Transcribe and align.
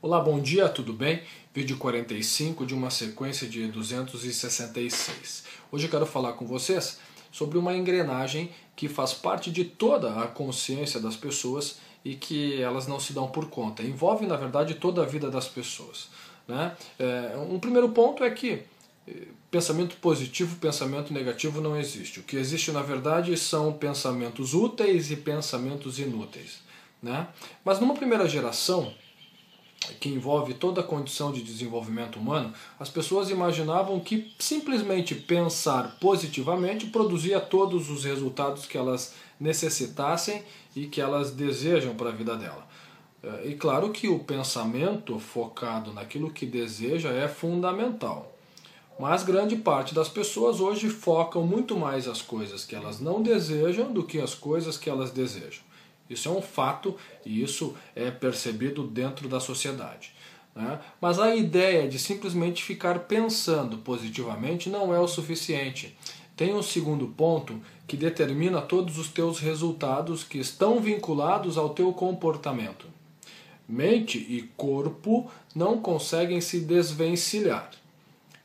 Olá, 0.00 0.20
bom 0.20 0.38
dia, 0.38 0.68
tudo 0.68 0.92
bem? 0.92 1.24
Vídeo 1.52 1.76
45 1.76 2.64
de 2.64 2.72
uma 2.72 2.88
sequência 2.88 3.48
de 3.48 3.66
266. 3.66 5.42
Hoje 5.72 5.86
eu 5.86 5.90
quero 5.90 6.06
falar 6.06 6.34
com 6.34 6.46
vocês 6.46 7.00
sobre 7.32 7.58
uma 7.58 7.74
engrenagem 7.76 8.48
que 8.76 8.88
faz 8.88 9.12
parte 9.12 9.50
de 9.50 9.64
toda 9.64 10.22
a 10.22 10.28
consciência 10.28 11.00
das 11.00 11.16
pessoas 11.16 11.80
e 12.04 12.14
que 12.14 12.62
elas 12.62 12.86
não 12.86 13.00
se 13.00 13.12
dão 13.12 13.26
por 13.26 13.50
conta. 13.50 13.82
Envolve, 13.82 14.24
na 14.24 14.36
verdade, 14.36 14.74
toda 14.74 15.02
a 15.02 15.04
vida 15.04 15.32
das 15.32 15.48
pessoas. 15.48 16.10
Né? 16.46 16.76
É, 16.96 17.36
um 17.36 17.58
primeiro 17.58 17.88
ponto 17.88 18.22
é 18.22 18.30
que 18.30 18.62
eh, 19.04 19.26
pensamento 19.50 19.96
positivo, 19.96 20.54
pensamento 20.58 21.12
negativo 21.12 21.60
não 21.60 21.76
existe. 21.76 22.20
O 22.20 22.22
que 22.22 22.36
existe, 22.36 22.70
na 22.70 22.82
verdade, 22.82 23.36
são 23.36 23.72
pensamentos 23.72 24.54
úteis 24.54 25.10
e 25.10 25.16
pensamentos 25.16 25.98
inúteis. 25.98 26.60
Né? 27.02 27.26
Mas 27.64 27.80
numa 27.80 27.94
primeira 27.94 28.28
geração, 28.28 28.94
que 30.00 30.08
envolve 30.08 30.54
toda 30.54 30.80
a 30.80 30.84
condição 30.84 31.32
de 31.32 31.42
desenvolvimento 31.42 32.18
humano, 32.18 32.52
as 32.78 32.88
pessoas 32.88 33.30
imaginavam 33.30 34.00
que 34.00 34.32
simplesmente 34.38 35.14
pensar 35.14 35.96
positivamente 36.00 36.86
produzia 36.86 37.40
todos 37.40 37.88
os 37.90 38.04
resultados 38.04 38.66
que 38.66 38.76
elas 38.76 39.14
necessitassem 39.40 40.42
e 40.74 40.86
que 40.86 41.00
elas 41.00 41.30
desejam 41.30 41.94
para 41.94 42.10
a 42.10 42.12
vida 42.12 42.36
dela. 42.36 42.66
É, 43.22 43.48
e 43.48 43.54
claro 43.54 43.90
que 43.90 44.08
o 44.08 44.18
pensamento 44.18 45.18
focado 45.18 45.92
naquilo 45.92 46.30
que 46.30 46.46
deseja 46.46 47.10
é 47.10 47.28
fundamental. 47.28 48.34
Mas 48.98 49.22
grande 49.22 49.54
parte 49.54 49.94
das 49.94 50.08
pessoas 50.08 50.60
hoje 50.60 50.88
focam 50.88 51.46
muito 51.46 51.76
mais 51.76 52.08
as 52.08 52.20
coisas 52.20 52.64
que 52.64 52.74
elas 52.74 52.98
não 52.98 53.22
desejam 53.22 53.92
do 53.92 54.02
que 54.02 54.20
as 54.20 54.34
coisas 54.34 54.76
que 54.76 54.90
elas 54.90 55.12
desejam. 55.12 55.67
Isso 56.08 56.28
é 56.28 56.32
um 56.32 56.42
fato 56.42 56.96
e 57.24 57.42
isso 57.42 57.74
é 57.94 58.10
percebido 58.10 58.84
dentro 58.86 59.28
da 59.28 59.40
sociedade. 59.40 60.12
Né? 60.54 60.80
Mas 61.00 61.18
a 61.18 61.34
ideia 61.34 61.88
de 61.88 61.98
simplesmente 61.98 62.64
ficar 62.64 63.00
pensando 63.00 63.78
positivamente 63.78 64.68
não 64.68 64.94
é 64.94 64.98
o 64.98 65.06
suficiente. 65.08 65.96
Tem 66.36 66.54
um 66.54 66.62
segundo 66.62 67.08
ponto 67.08 67.60
que 67.86 67.96
determina 67.96 68.60
todos 68.60 68.98
os 68.98 69.08
teus 69.08 69.38
resultados 69.38 70.22
que 70.22 70.38
estão 70.38 70.80
vinculados 70.80 71.56
ao 71.56 71.70
teu 71.70 71.92
comportamento. 71.92 72.86
Mente 73.68 74.18
e 74.18 74.50
corpo 74.56 75.30
não 75.54 75.80
conseguem 75.80 76.40
se 76.40 76.60
desvencilhar. 76.60 77.70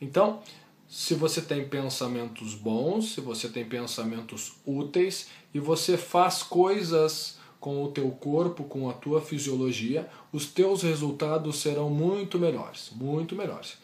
Então, 0.02 0.42
se 0.90 1.16
você 1.16 1.42
tem 1.42 1.68
pensamentos 1.68 2.54
bons, 2.54 3.14
se 3.14 3.22
você 3.22 3.48
tem 3.48 3.66
pensamentos 3.66 4.54
úteis 4.66 5.28
e 5.54 5.60
você 5.60 5.98
faz 5.98 6.44
coisas 6.44 7.40
com 7.64 7.82
o 7.82 7.88
teu 7.88 8.10
corpo, 8.10 8.66
com 8.66 8.90
a 8.90 8.94
tua 8.94 9.22
fisiologia, 9.22 10.10
os 10.34 10.46
teus 10.48 10.82
resultados 10.82 11.62
serão 11.62 11.90
muito 11.90 12.38
melhores, 12.38 12.92
muito 12.94 13.38
melhores. 13.38 13.78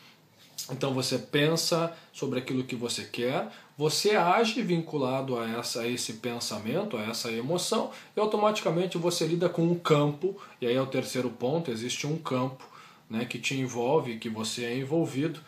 Então 0.70 0.94
você 0.94 1.18
pensa 1.18 1.96
sobre 2.12 2.40
aquilo 2.40 2.66
que 2.66 2.76
você 2.76 3.06
quer, 3.06 3.48
você 3.78 4.18
age 4.18 4.62
vinculado 4.62 5.40
a, 5.40 5.50
essa, 5.50 5.84
a 5.84 5.88
esse 5.88 6.16
pensamento, 6.16 6.98
a 6.98 7.04
essa 7.04 7.32
emoção, 7.32 7.90
e 8.18 8.20
automaticamente 8.20 8.98
você 8.98 9.26
lida 9.26 9.48
com 9.48 9.62
um 9.62 9.76
campo, 9.76 10.36
e 10.60 10.68
aí 10.68 10.76
é 10.76 10.82
o 10.82 10.86
terceiro 10.86 11.30
ponto, 11.30 11.72
existe 11.72 12.06
um 12.06 12.18
campo 12.18 12.68
né, 13.10 13.24
que 13.24 13.40
te 13.40 13.56
envolve, 13.58 14.18
que 14.18 14.28
você 14.28 14.66
é 14.66 14.78
envolvido, 14.78 15.40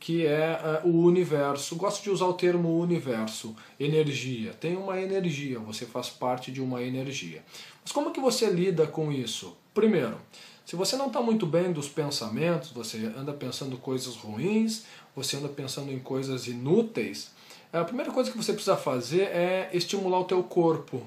que 0.00 0.26
é 0.26 0.80
uh, 0.82 0.88
o 0.88 1.02
universo. 1.04 1.76
Gosto 1.76 2.02
de 2.02 2.10
usar 2.10 2.24
o 2.24 2.32
termo 2.32 2.80
universo, 2.80 3.54
energia. 3.78 4.52
Tem 4.54 4.74
uma 4.76 4.98
energia, 4.98 5.58
você 5.58 5.84
faz 5.84 6.08
parte 6.08 6.50
de 6.50 6.60
uma 6.60 6.82
energia. 6.82 7.44
Mas 7.82 7.92
como 7.92 8.10
que 8.10 8.18
você 8.18 8.48
lida 8.48 8.86
com 8.86 9.12
isso? 9.12 9.54
Primeiro, 9.74 10.16
se 10.64 10.74
você 10.74 10.96
não 10.96 11.08
está 11.08 11.20
muito 11.20 11.46
bem 11.46 11.70
dos 11.70 11.88
pensamentos, 11.88 12.70
você 12.70 13.12
anda 13.16 13.32
pensando 13.32 13.76
coisas 13.76 14.16
ruins, 14.16 14.86
você 15.14 15.36
anda 15.36 15.48
pensando 15.48 15.92
em 15.92 15.98
coisas 15.98 16.46
inúteis, 16.46 17.30
a 17.72 17.84
primeira 17.84 18.10
coisa 18.10 18.30
que 18.30 18.36
você 18.36 18.52
precisa 18.52 18.76
fazer 18.76 19.22
é 19.22 19.70
estimular 19.72 20.18
o 20.18 20.24
teu 20.24 20.42
corpo. 20.42 21.06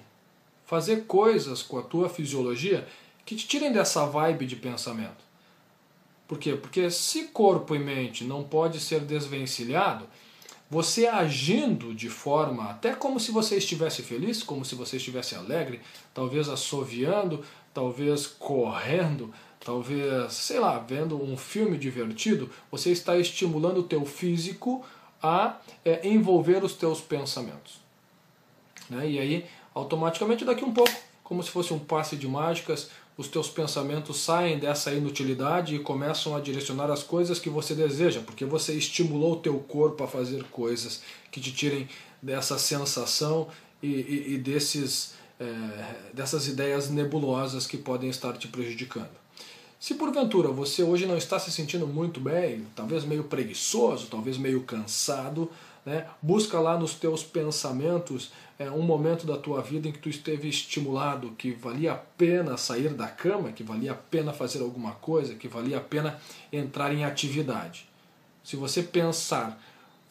Fazer 0.66 1.06
coisas 1.06 1.62
com 1.62 1.78
a 1.78 1.82
tua 1.82 2.08
fisiologia 2.08 2.88
que 3.26 3.36
te 3.36 3.48
tirem 3.48 3.72
dessa 3.72 4.06
vibe 4.06 4.46
de 4.46 4.56
pensamento. 4.56 5.33
Por 6.34 6.40
quê? 6.40 6.56
Porque 6.56 6.90
se 6.90 7.26
corpo 7.26 7.76
e 7.76 7.80
mente 7.80 8.24
não 8.24 8.44
pode 8.44 8.80
ser 8.80 9.02
desvencilhado, 9.02 10.08
você 10.68 11.06
agindo 11.06 11.94
de 11.94 12.10
forma 12.10 12.72
até 12.72 12.96
como 12.96 13.20
se 13.20 13.32
você 13.32 13.58
estivesse 13.58 14.02
feliz, 14.02 14.42
como 14.42 14.66
se 14.66 14.74
você 14.74 14.98
estivesse 14.98 15.36
alegre, 15.36 15.80
talvez 16.12 16.50
assoviando, 16.50 17.46
talvez 17.72 18.26
correndo, 18.26 19.32
talvez, 19.64 20.34
sei 20.34 20.60
lá, 20.60 20.80
vendo 20.80 21.22
um 21.24 21.38
filme 21.38 21.78
divertido, 21.78 22.50
você 22.72 22.90
está 22.90 23.16
estimulando 23.16 23.82
o 23.82 23.84
teu 23.84 24.04
físico 24.04 24.84
a 25.22 25.58
é, 25.86 26.08
envolver 26.08 26.64
os 26.64 26.74
teus 26.74 27.00
pensamentos. 27.00 27.80
Né? 28.90 29.08
E 29.08 29.20
aí, 29.20 29.46
automaticamente, 29.72 30.44
daqui 30.44 30.66
um 30.66 30.74
pouco, 30.74 30.92
como 31.24 31.44
se 31.44 31.52
fosse 31.52 31.72
um 31.76 31.80
passe 31.80 32.16
de 32.16 32.28
mágicas, 32.28 32.90
os 33.18 33.28
teus 33.28 33.48
pensamentos 33.48 34.20
saem 34.20 34.58
dessa 34.58 34.92
inutilidade 34.92 35.76
e 35.76 35.80
começam 35.80 36.36
a 36.36 36.40
direcionar 36.40 36.90
as 36.92 37.04
coisas 37.04 37.40
que 37.40 37.50
você 37.50 37.76
deseja, 37.76 38.22
porque 38.22 38.46
você 38.46 38.74
estimulou 38.74 39.34
o 39.34 39.40
teu 39.40 39.60
corpo 39.60 40.04
a 40.04 40.08
fazer 40.08 40.44
coisas 40.46 41.02
que 41.32 41.40
te 41.40 41.52
tirem 41.52 41.88
dessa 42.22 42.58
sensação 42.58 43.48
e, 43.82 43.88
e, 43.88 44.34
e 44.34 44.38
desses, 44.38 45.14
é, 45.40 45.46
dessas 46.14 46.48
ideias 46.48 46.90
nebulosas 46.90 47.68
que 47.68 47.78
podem 47.78 48.10
estar 48.10 48.34
te 48.34 48.48
prejudicando. 48.48 49.24
Se 49.80 49.96
porventura 49.96 50.48
você 50.48 50.82
hoje 50.82 51.06
não 51.06 51.18
está 51.18 51.38
se 51.38 51.52
sentindo 51.52 51.86
muito 51.86 52.20
bem, 52.20 52.66
talvez 52.74 53.04
meio 53.04 53.26
preguiçoso, 53.26 54.08
talvez 54.08 54.38
meio 54.38 54.62
cansado, 54.62 55.52
né? 55.86 56.08
busca 56.22 56.60
lá 56.60 56.78
nos 56.78 56.94
teus 56.94 57.24
pensamentos 57.24 58.32
é, 58.58 58.70
um 58.70 58.82
momento 58.82 59.26
da 59.26 59.38
tua 59.38 59.62
vida 59.62 59.88
em 59.88 59.92
que 59.92 60.00
tu 60.00 60.10
esteve 60.10 60.48
estimulado, 60.48 61.32
que 61.32 61.52
valia 61.52 61.94
a 61.94 61.96
pena 61.96 62.58
sair 62.58 62.90
da 62.90 63.08
cama, 63.08 63.52
que 63.52 63.64
valia 63.64 63.92
a 63.92 63.96
pena 63.96 64.32
fazer 64.32 64.62
alguma 64.62 64.92
coisa, 64.92 65.36
que 65.36 65.48
valia 65.48 65.78
a 65.78 65.82
pena 65.82 66.20
entrar 66.52 66.94
em 66.94 67.04
atividade. 67.04 67.88
Se 68.44 68.56
você 68.56 68.84
pensar 68.84 69.62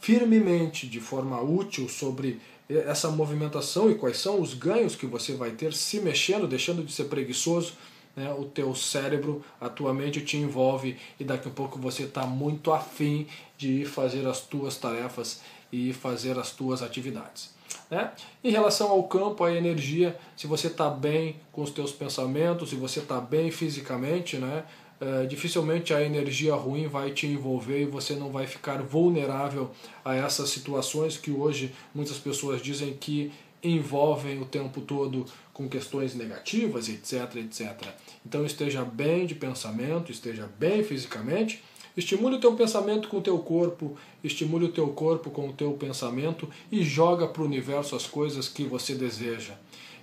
firmemente, 0.01 0.89
de 0.89 1.01
forma 1.01 1.41
útil, 1.41 1.89
sobre 1.89 2.41
essa 2.69 3.11
movimentação 3.11 3.91
e 3.91 3.95
quais 3.95 4.17
são 4.17 4.41
os 4.41 4.55
ganhos 4.55 4.97
que 4.97 5.07
você 5.07 5.35
vai 5.35 5.51
ter 5.51 5.73
se 5.73 6.01
mexendo, 6.01 6.49
deixando 6.49 6.83
de 6.83 6.93
ser 6.93 7.05
preguiçoso, 7.05 7.75
né, 8.17 8.33
o 8.33 8.45
teu 8.45 8.75
cérebro, 8.75 9.45
a 9.61 9.69
tua 9.69 9.93
mente 9.93 10.21
te 10.21 10.37
envolve 10.37 10.97
e 11.19 11.25
daqui 11.25 11.49
a 11.49 11.51
pouco 11.51 11.79
você 11.79 12.05
está 12.05 12.27
muito 12.27 12.73
afim 12.73 13.27
de 13.57 13.85
fazer 13.85 14.27
as 14.27 14.41
tuas 14.41 14.77
tarefas 14.77 15.41
e 15.73 15.93
fazer 15.93 16.39
as 16.39 16.51
tuas 16.51 16.83
atividades. 16.83 17.51
Né? 17.91 18.11
Em 18.45 18.51
relação 18.51 18.91
ao 18.91 19.03
campo, 19.05 19.45
a 19.45 19.53
energia, 19.53 20.19
se 20.37 20.47
você 20.47 20.67
está 20.67 20.91
bem 20.91 21.37
com 21.51 21.63
os 21.63 21.71
teus 21.71 21.93
pensamentos, 21.93 22.71
se 22.71 22.77
você 22.77 23.01
está 23.01 23.21
bem 23.21 23.51
fisicamente, 23.51 24.37
né, 24.37 24.65
é, 25.01 25.27
dificilmente 25.27 25.93
a 25.93 26.01
energia 26.01 26.55
ruim 26.55 26.87
vai 26.87 27.11
te 27.11 27.27
envolver 27.27 27.83
e 27.83 27.87
você 27.87 28.15
não 28.15 28.31
vai 28.31 28.47
ficar 28.47 28.81
vulnerável 28.83 29.71
a 30.05 30.15
essas 30.15 30.51
situações 30.51 31.17
que 31.17 31.31
hoje 31.31 31.75
muitas 31.93 32.19
pessoas 32.19 32.63
dizem 32.63 32.95
que 32.95 33.33
envolvem 33.63 34.41
o 34.41 34.45
tempo 34.45 34.81
todo 34.81 35.25
com 35.53 35.69
questões 35.69 36.15
negativas, 36.15 36.89
etc, 36.89 37.37
etc. 37.37 37.95
Então 38.27 38.45
esteja 38.45 38.85
bem 38.85 39.27
de 39.27 39.35
pensamento, 39.35 40.11
esteja 40.11 40.49
bem 40.59 40.83
fisicamente, 40.83 41.63
estimule 41.97 42.37
o 42.37 42.41
teu 42.41 42.55
pensamento 42.55 43.09
com 43.09 43.19
o 43.19 43.23
teu 43.23 43.39
corpo, 43.39 43.97
estimule 44.25 44.65
o 44.65 44.73
teu 44.73 44.89
corpo 44.89 45.31
com 45.31 45.49
o 45.49 45.53
teu 45.53 45.73
pensamento 45.73 46.49
e 46.71 46.83
joga 46.83 47.29
para 47.29 47.43
o 47.43 47.47
universo 47.47 47.95
as 47.95 48.07
coisas 48.07 48.49
que 48.49 48.65
você 48.65 48.95
deseja. 48.95 49.55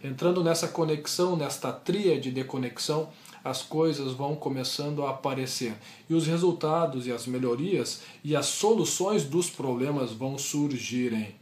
Entrando 0.01 0.43
nessa 0.43 0.67
conexão, 0.67 1.35
nesta 1.35 1.73
tríade 1.73 2.31
de 2.31 2.43
conexão, 2.45 3.09
as 3.43 3.61
coisas 3.61 4.13
vão 4.13 4.35
começando 4.35 5.03
a 5.03 5.11
aparecer 5.11 5.73
e 6.09 6.13
os 6.13 6.27
resultados 6.27 7.07
e 7.07 7.11
as 7.11 7.25
melhorias 7.25 8.01
e 8.23 8.35
as 8.35 8.45
soluções 8.45 9.23
dos 9.23 9.49
problemas 9.49 10.11
vão 10.11 10.37
surgirem. 10.37 11.35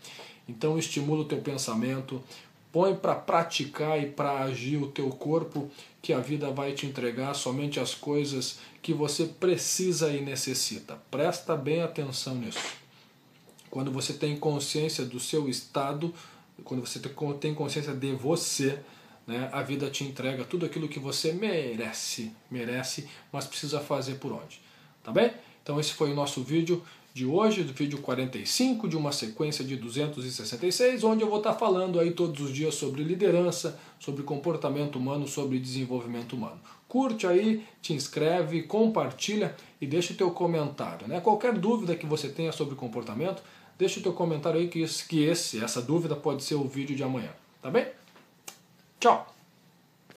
Então 0.47 0.77
estimula 0.77 1.21
o 1.21 1.25
teu 1.25 1.39
pensamento, 1.39 2.23
põe 2.71 2.95
para 2.95 3.15
praticar 3.15 4.01
e 4.01 4.07
para 4.07 4.43
agir 4.43 4.77
o 4.77 4.87
teu 4.87 5.09
corpo, 5.09 5.69
que 6.01 6.13
a 6.13 6.19
vida 6.19 6.51
vai 6.51 6.73
te 6.73 6.85
entregar 6.85 7.33
somente 7.33 7.79
as 7.79 7.93
coisas 7.93 8.59
que 8.81 8.93
você 8.93 9.25
precisa 9.25 10.11
e 10.11 10.21
necessita. 10.21 10.97
Presta 11.11 11.55
bem 11.55 11.81
atenção 11.81 12.35
nisso. 12.35 12.59
Quando 13.69 13.91
você 13.91 14.13
tem 14.13 14.37
consciência 14.37 15.03
do 15.03 15.19
seu 15.19 15.49
estado, 15.49 16.13
quando 16.63 16.85
você 16.85 16.99
tem 17.39 17.53
consciência 17.53 17.93
de 17.93 18.13
você, 18.13 18.79
né, 19.25 19.49
a 19.51 19.61
vida 19.61 19.89
te 19.89 20.05
entrega 20.05 20.45
tudo 20.45 20.65
aquilo 20.65 20.87
que 20.87 20.99
você 20.99 21.33
merece, 21.33 22.31
merece, 22.49 23.07
mas 23.31 23.45
precisa 23.45 23.79
fazer 23.81 24.15
por 24.15 24.31
onde. 24.31 24.61
Tá 25.03 25.11
bem? 25.11 25.33
Então 25.61 25.79
esse 25.79 25.93
foi 25.93 26.11
o 26.11 26.15
nosso 26.15 26.41
vídeo 26.41 26.81
de 27.17 27.25
hoje, 27.25 27.63
do 27.63 27.73
vídeo 27.73 27.97
45 27.97 28.87
de 28.87 28.95
uma 28.95 29.11
sequência 29.11 29.65
de 29.65 29.75
266, 29.75 31.03
onde 31.03 31.23
eu 31.23 31.27
vou 31.27 31.39
estar 31.39 31.55
falando 31.55 31.99
aí 31.99 32.11
todos 32.11 32.39
os 32.39 32.53
dias 32.53 32.75
sobre 32.75 33.03
liderança, 33.03 33.79
sobre 33.99 34.21
comportamento 34.21 34.97
humano, 34.97 35.27
sobre 35.27 35.57
desenvolvimento 35.57 36.33
humano. 36.33 36.59
curte 36.87 37.25
aí, 37.25 37.65
te 37.81 37.91
inscreve, 37.91 38.61
compartilha 38.61 39.55
e 39.81 39.87
deixa 39.87 40.13
o 40.13 40.15
teu 40.15 40.29
comentário. 40.29 41.07
Né? 41.07 41.19
Qualquer 41.19 41.57
dúvida 41.57 41.95
que 41.95 42.05
você 42.05 42.29
tenha 42.29 42.51
sobre 42.51 42.75
comportamento, 42.75 43.41
deixa 43.79 43.99
o 43.99 44.03
teu 44.03 44.13
comentário 44.13 44.59
aí 44.59 44.67
que 44.67 44.81
esse, 44.83 45.07
que 45.07 45.23
esse, 45.23 45.63
essa 45.63 45.81
dúvida 45.81 46.15
pode 46.15 46.43
ser 46.43 46.53
o 46.53 46.65
vídeo 46.65 46.95
de 46.95 47.01
amanhã. 47.01 47.31
Tá 47.63 47.71
bem? 47.71 47.87
Tchau! 48.99 49.36